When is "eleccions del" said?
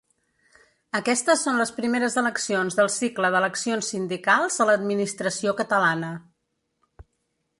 2.21-2.89